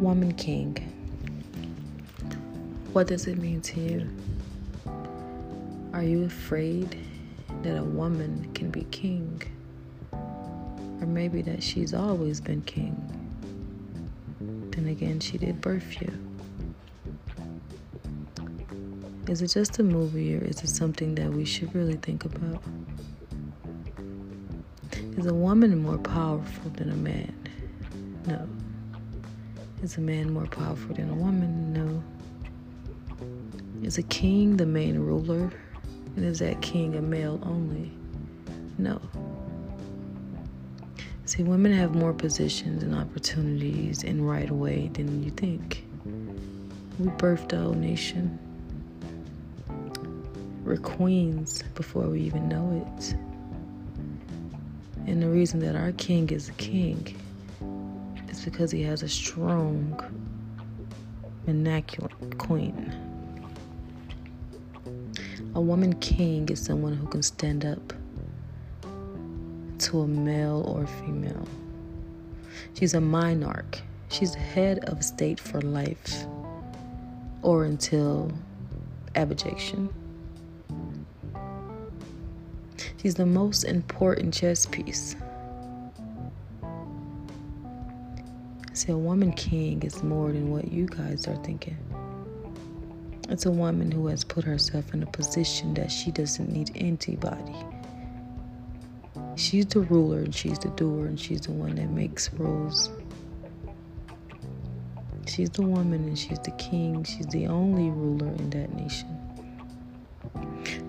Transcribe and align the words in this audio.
woman 0.00 0.32
king. 0.34 0.74
What 2.92 3.06
does 3.06 3.26
it 3.26 3.38
mean 3.38 3.62
to 3.62 3.80
you? 3.80 4.10
Are 5.94 6.02
you 6.02 6.24
afraid 6.24 6.98
that 7.62 7.78
a 7.78 7.84
woman 7.84 8.50
can 8.54 8.70
be 8.70 8.84
king? 8.90 9.42
Or 10.12 11.06
maybe 11.06 11.40
that 11.42 11.62
she's 11.62 11.94
always 11.94 12.40
been 12.40 12.60
king? 12.62 12.94
Then 14.70 14.88
again, 14.88 15.20
she 15.20 15.38
did 15.38 15.62
birth 15.62 16.00
you. 16.00 16.12
Is 19.28 19.40
it 19.40 19.48
just 19.48 19.78
a 19.78 19.82
movie 19.82 20.36
or 20.36 20.44
is 20.44 20.62
it 20.62 20.68
something 20.68 21.14
that 21.14 21.32
we 21.32 21.44
should 21.44 21.74
really 21.74 21.96
think 21.96 22.26
about? 22.26 22.62
Is 25.16 25.26
a 25.26 25.34
woman 25.34 25.78
more 25.78 25.98
powerful 25.98 26.70
than 26.72 26.90
a 26.90 26.96
man? 26.96 27.34
No. 28.26 28.46
Is 29.86 29.98
a 29.98 30.00
man 30.00 30.32
more 30.32 30.48
powerful 30.48 30.96
than 30.96 31.10
a 31.10 31.14
woman? 31.14 31.72
No. 31.72 32.02
Is 33.86 33.98
a 33.98 34.02
king 34.02 34.56
the 34.56 34.66
main 34.66 34.98
ruler? 34.98 35.52
And 36.16 36.24
is 36.24 36.40
that 36.40 36.60
king 36.60 36.96
a 36.96 37.00
male 37.00 37.38
only? 37.44 37.92
No. 38.78 39.00
See, 41.24 41.44
women 41.44 41.72
have 41.72 41.94
more 41.94 42.12
positions 42.12 42.82
and 42.82 42.96
opportunities 42.96 44.02
and 44.02 44.28
right 44.28 44.50
away 44.50 44.90
than 44.92 45.22
you 45.22 45.30
think. 45.30 45.84
We 46.98 47.06
birthed 47.10 47.56
our 47.56 47.72
nation. 47.72 48.40
We're 50.64 50.78
queens 50.78 51.62
before 51.76 52.08
we 52.08 52.22
even 52.22 52.48
know 52.48 52.84
it. 52.98 53.14
And 55.06 55.22
the 55.22 55.28
reason 55.28 55.60
that 55.60 55.76
our 55.76 55.92
king 55.92 56.30
is 56.30 56.48
a 56.48 56.54
king 56.54 57.14
is 58.36 58.44
because 58.44 58.70
he 58.70 58.82
has 58.82 59.02
a 59.02 59.08
strong, 59.08 59.98
immaculate 61.46 62.38
queen. 62.38 62.94
A 65.54 65.60
woman 65.60 65.94
king 66.00 66.48
is 66.48 66.60
someone 66.60 66.94
who 66.94 67.06
can 67.06 67.22
stand 67.22 67.64
up 67.64 67.92
to 69.78 70.00
a 70.00 70.06
male 70.06 70.62
or 70.66 70.86
female. 70.86 71.46
She's 72.74 72.94
a 72.94 73.00
monarch. 73.00 73.78
She's 74.10 74.32
the 74.32 74.38
head 74.38 74.84
of 74.84 75.02
state 75.02 75.40
for 75.40 75.60
life 75.62 76.26
or 77.42 77.64
until 77.64 78.30
abjection. 79.14 79.88
She's 82.98 83.14
the 83.14 83.26
most 83.26 83.64
important 83.64 84.34
chess 84.34 84.66
piece. 84.66 85.16
See, 88.76 88.92
a 88.92 88.98
woman 88.98 89.32
king 89.32 89.82
is 89.84 90.02
more 90.02 90.30
than 90.30 90.50
what 90.50 90.70
you 90.70 90.84
guys 90.84 91.26
are 91.26 91.36
thinking. 91.36 91.78
It's 93.30 93.46
a 93.46 93.50
woman 93.50 93.90
who 93.90 94.06
has 94.08 94.22
put 94.22 94.44
herself 94.44 94.92
in 94.92 95.02
a 95.02 95.06
position 95.06 95.72
that 95.74 95.90
she 95.90 96.10
doesn't 96.10 96.52
need 96.52 96.72
anybody. 96.74 97.56
She's 99.34 99.64
the 99.64 99.80
ruler 99.80 100.18
and 100.18 100.34
she's 100.34 100.58
the 100.58 100.68
doer 100.68 101.06
and 101.06 101.18
she's 101.18 101.40
the 101.40 101.52
one 101.52 101.76
that 101.76 101.88
makes 101.88 102.30
rules. 102.34 102.90
She's 105.26 105.48
the 105.48 105.62
woman 105.62 106.04
and 106.04 106.18
she's 106.18 106.40
the 106.40 106.50
king. 106.50 107.02
She's 107.02 107.28
the 107.28 107.46
only 107.46 107.88
ruler 107.88 108.28
in 108.28 108.50
that 108.50 108.74
nation. 108.74 109.08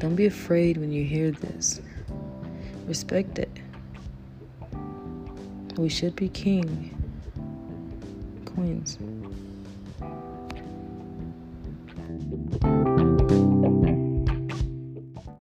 Don't 0.00 0.16
be 0.16 0.26
afraid 0.26 0.76
when 0.76 0.90
you 0.90 1.04
hear 1.04 1.30
this. 1.30 1.80
Respect 2.88 3.38
it. 3.38 3.50
We 5.76 5.88
should 5.88 6.16
be 6.16 6.28
king, 6.30 6.95
queens. 8.56 8.96